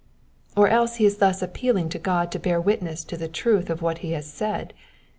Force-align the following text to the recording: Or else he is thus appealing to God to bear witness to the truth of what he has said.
Or 0.57 0.67
else 0.67 0.95
he 0.95 1.05
is 1.05 1.17
thus 1.17 1.43
appealing 1.43 1.89
to 1.89 1.99
God 1.99 2.31
to 2.31 2.39
bear 2.39 2.59
witness 2.59 3.03
to 3.03 3.17
the 3.17 3.27
truth 3.27 3.69
of 3.69 3.83
what 3.83 3.99
he 3.99 4.13
has 4.13 4.25
said. 4.25 4.73